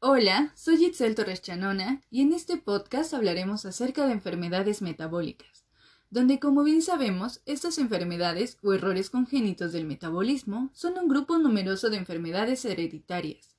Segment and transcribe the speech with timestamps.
[0.00, 5.66] Hola, soy Itzel Torres Chanona y en este podcast hablaremos acerca de enfermedades metabólicas,
[6.08, 11.90] donde como bien sabemos, estas enfermedades o errores congénitos del metabolismo son un grupo numeroso
[11.90, 13.56] de enfermedades hereditarias,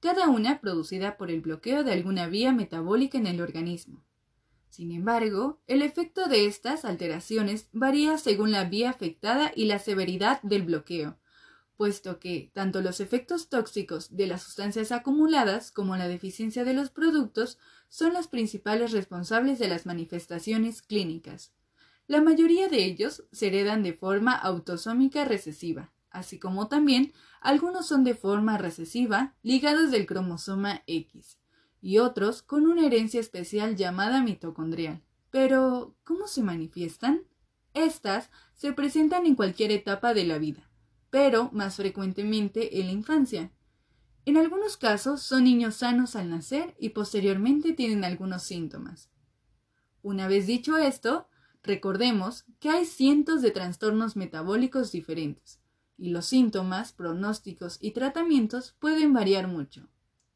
[0.00, 4.02] cada una producida por el bloqueo de alguna vía metabólica en el organismo.
[4.70, 10.40] Sin embargo, el efecto de estas alteraciones varía según la vía afectada y la severidad
[10.40, 11.18] del bloqueo,
[11.76, 16.90] puesto que tanto los efectos tóxicos de las sustancias acumuladas como la deficiencia de los
[16.90, 17.58] productos
[17.88, 21.52] son los principales responsables de las manifestaciones clínicas.
[22.06, 28.04] La mayoría de ellos se heredan de forma autosómica recesiva, así como también algunos son
[28.04, 31.38] de forma recesiva ligados del cromosoma X
[31.80, 35.02] y otros con una herencia especial llamada mitocondrial.
[35.30, 37.22] Pero, ¿cómo se manifiestan?
[37.74, 40.70] Estas se presentan en cualquier etapa de la vida,
[41.12, 43.52] pero más frecuentemente en la infancia.
[44.24, 49.10] En algunos casos son niños sanos al nacer y posteriormente tienen algunos síntomas.
[50.00, 51.28] Una vez dicho esto,
[51.62, 55.60] recordemos que hay cientos de trastornos metabólicos diferentes,
[55.98, 59.90] y los síntomas, pronósticos y tratamientos pueden variar mucho.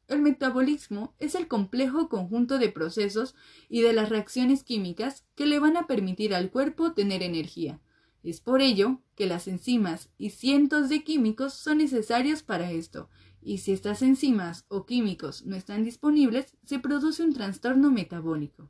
[0.07, 3.33] El metabolismo es el complejo conjunto de procesos
[3.67, 7.81] y de las reacciones químicas que le van a permitir al cuerpo tener energía.
[8.21, 13.09] Es por ello que las enzimas y cientos de químicos son necesarios para esto,
[13.41, 18.69] y si estas enzimas o químicos no están disponibles, se produce un trastorno metabólico.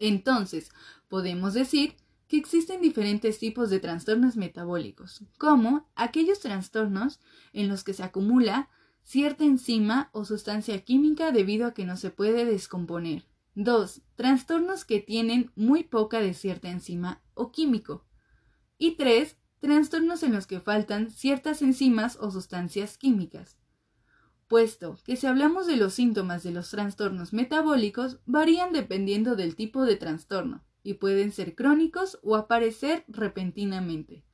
[0.00, 0.70] Entonces,
[1.08, 1.94] podemos decir
[2.26, 7.20] que existen diferentes tipos de trastornos metabólicos, como aquellos trastornos
[7.52, 8.68] en los que se acumula
[9.04, 13.26] cierta enzima o sustancia química debido a que no se puede descomponer.
[13.54, 14.02] 2.
[14.16, 18.04] Trastornos que tienen muy poca de cierta enzima o químico.
[18.82, 19.36] Y 3.
[19.60, 23.58] Trastornos en los que faltan ciertas enzimas o sustancias químicas.
[24.48, 29.84] Puesto que si hablamos de los síntomas de los trastornos metabólicos, varían dependiendo del tipo
[29.84, 34.24] de trastorno y pueden ser crónicos o aparecer repentinamente.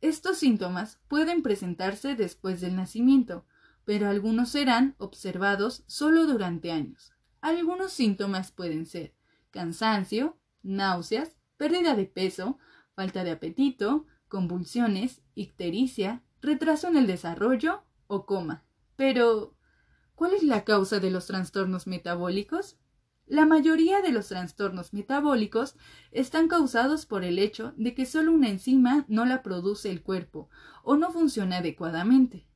[0.00, 3.44] Estos síntomas pueden presentarse después del nacimiento,
[3.84, 7.12] pero algunos serán observados solo durante años.
[7.42, 9.14] Algunos síntomas pueden ser
[9.50, 12.58] cansancio, náuseas, pérdida de peso,
[13.00, 18.62] falta de apetito, convulsiones, ictericia, retraso en el desarrollo o coma.
[18.94, 19.54] Pero,
[20.14, 22.76] ¿cuál es la causa de los trastornos metabólicos?
[23.26, 25.76] La mayoría de los trastornos metabólicos
[26.10, 30.50] están causados por el hecho de que solo una enzima no la produce el cuerpo
[30.82, 32.46] o no funciona adecuadamente.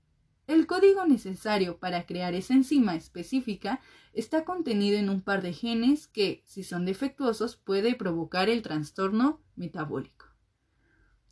[0.47, 3.81] El código necesario para crear esa enzima específica
[4.13, 9.41] está contenido en un par de genes que, si son defectuosos, puede provocar el trastorno
[9.57, 10.34] metabólico.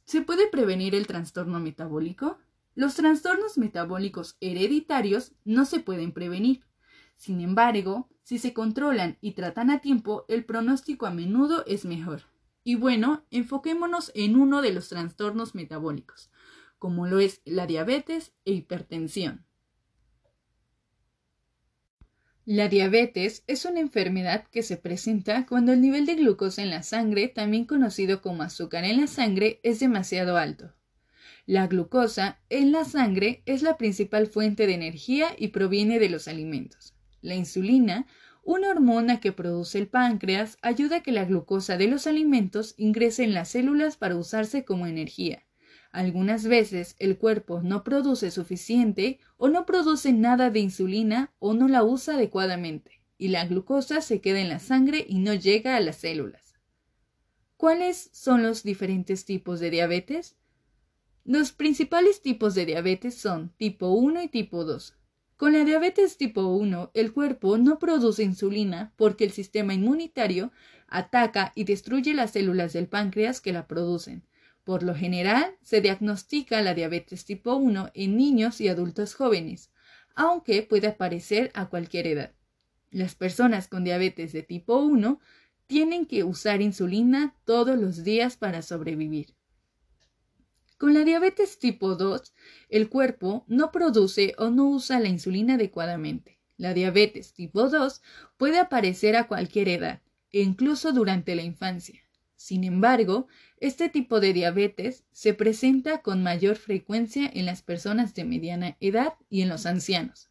[0.04, 2.38] ¿Se puede prevenir el trastorno metabólico?
[2.74, 6.64] Los trastornos metabólicos hereditarios no se pueden prevenir.
[7.16, 12.22] Sin embargo, si se controlan y tratan a tiempo, el pronóstico a menudo es mejor.
[12.64, 16.30] Y bueno, enfoquémonos en uno de los trastornos metabólicos,
[16.78, 19.46] como lo es la diabetes e hipertensión.
[22.44, 26.82] La diabetes es una enfermedad que se presenta cuando el nivel de glucosa en la
[26.82, 30.74] sangre, también conocido como azúcar en la sangre, es demasiado alto.
[31.46, 36.26] La glucosa en la sangre es la principal fuente de energía y proviene de los
[36.26, 36.96] alimentos.
[37.20, 38.08] La insulina,
[38.42, 43.22] una hormona que produce el páncreas, ayuda a que la glucosa de los alimentos ingrese
[43.22, 45.44] en las células para usarse como energía.
[45.92, 51.68] Algunas veces el cuerpo no produce suficiente o no produce nada de insulina o no
[51.68, 55.80] la usa adecuadamente, y la glucosa se queda en la sangre y no llega a
[55.80, 56.54] las células.
[57.58, 60.34] ¿Cuáles son los diferentes tipos de diabetes?
[61.24, 64.96] Los principales tipos de diabetes son tipo 1 y tipo 2.
[65.36, 70.52] Con la diabetes tipo 1, el cuerpo no produce insulina porque el sistema inmunitario
[70.88, 74.24] ataca y destruye las células del páncreas que la producen,
[74.64, 79.70] por lo general, se diagnostica la diabetes tipo 1 en niños y adultos jóvenes,
[80.14, 82.34] aunque puede aparecer a cualquier edad.
[82.90, 85.18] Las personas con diabetes de tipo 1
[85.66, 89.34] tienen que usar insulina todos los días para sobrevivir.
[90.78, 92.34] Con la diabetes tipo 2,
[92.68, 96.40] el cuerpo no produce o no usa la insulina adecuadamente.
[96.56, 98.02] La diabetes tipo 2
[98.36, 102.02] puede aparecer a cualquier edad, incluso durante la infancia.
[102.42, 103.28] Sin embargo,
[103.58, 109.14] este tipo de diabetes se presenta con mayor frecuencia en las personas de mediana edad
[109.30, 110.28] y en los ancianos.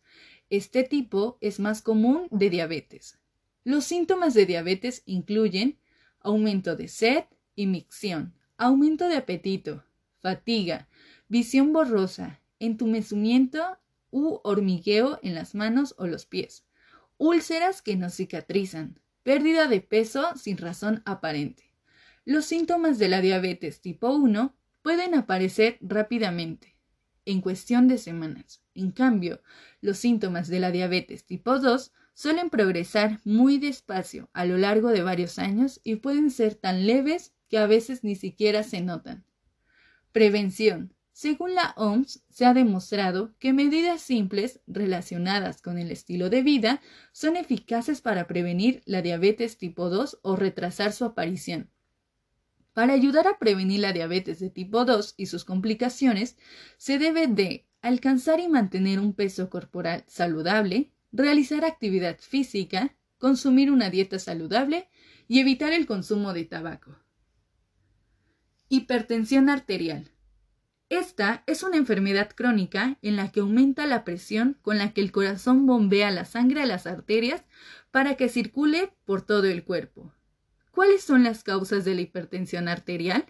[0.49, 3.17] Este tipo es más común de diabetes.
[3.63, 5.79] Los síntomas de diabetes incluyen
[6.19, 7.23] aumento de sed
[7.55, 9.85] y micción, aumento de apetito,
[10.19, 10.89] fatiga,
[11.29, 13.77] visión borrosa, entumecimiento
[14.09, 16.65] u hormigueo en las manos o los pies,
[17.17, 21.70] úlceras que no cicatrizan, pérdida de peso sin razón aparente.
[22.23, 26.75] Los síntomas de la diabetes tipo 1 pueden aparecer rápidamente,
[27.25, 28.61] en cuestión de semanas.
[28.75, 29.41] En cambio,
[29.81, 35.01] los síntomas de la diabetes tipo 2 suelen progresar muy despacio a lo largo de
[35.01, 39.25] varios años y pueden ser tan leves que a veces ni siquiera se notan.
[40.11, 40.93] Prevención.
[41.13, 46.81] Según la OMS, se ha demostrado que medidas simples relacionadas con el estilo de vida
[47.13, 51.71] son eficaces para prevenir la diabetes tipo 2 o retrasar su aparición.
[52.73, 56.37] Para ayudar a prevenir la diabetes de tipo 2 y sus complicaciones,
[56.77, 63.89] se debe de alcanzar y mantener un peso corporal saludable, realizar actividad física, consumir una
[63.89, 64.89] dieta saludable
[65.27, 66.97] y evitar el consumo de tabaco.
[68.69, 70.11] Hipertensión arterial.
[70.87, 75.11] Esta es una enfermedad crónica en la que aumenta la presión con la que el
[75.11, 77.43] corazón bombea la sangre a las arterias
[77.91, 80.13] para que circule por todo el cuerpo.
[80.71, 83.25] ¿Cuáles son las causas de la hipertensión arterial?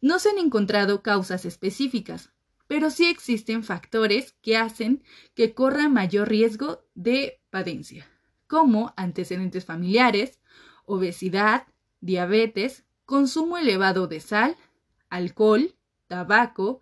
[0.00, 2.30] No se han encontrado causas específicas,
[2.66, 5.02] pero sí existen factores que hacen
[5.34, 8.06] que corra mayor riesgo de padencia,
[8.46, 10.40] como antecedentes familiares,
[10.86, 11.66] obesidad,
[12.00, 14.56] diabetes, consumo elevado de sal,
[15.08, 15.74] alcohol,
[16.06, 16.80] tabaco,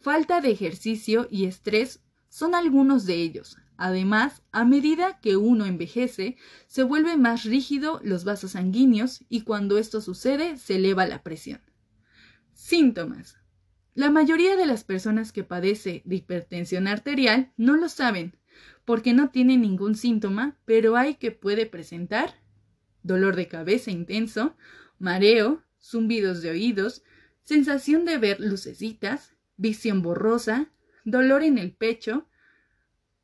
[0.00, 6.36] falta de ejercicio y estrés son algunos de ellos, Además, a medida que uno envejece,
[6.66, 11.60] se vuelve más rígido los vasos sanguíneos y cuando esto sucede se eleva la presión.
[12.52, 13.38] Síntomas.
[13.94, 18.36] La mayoría de las personas que padece de hipertensión arterial no lo saben
[18.84, 22.34] porque no tienen ningún síntoma, pero hay que puede presentar
[23.04, 24.56] dolor de cabeza intenso,
[24.98, 27.04] mareo, zumbidos de oídos,
[27.44, 30.72] sensación de ver lucecitas, visión borrosa,
[31.04, 32.28] dolor en el pecho,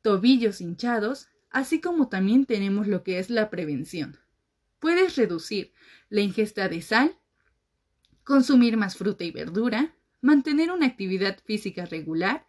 [0.05, 4.19] tobillos hinchados, así como también tenemos lo que es la prevención.
[4.77, 5.73] Puedes reducir
[6.09, 7.17] la ingesta de sal,
[8.23, 12.45] consumir más fruta y verdura, mantener una actividad física regular,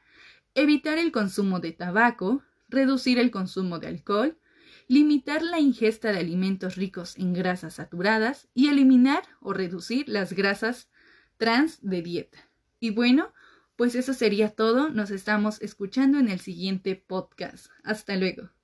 [0.54, 4.38] evitar el consumo de tabaco, reducir el consumo de alcohol,
[4.86, 10.90] limitar la ingesta de alimentos ricos en grasas saturadas y eliminar o reducir las grasas
[11.38, 12.50] trans de dieta.
[12.80, 13.32] Y bueno,
[13.76, 14.90] pues eso sería todo.
[14.90, 17.68] Nos estamos escuchando en el siguiente podcast.
[17.84, 18.55] Hasta luego.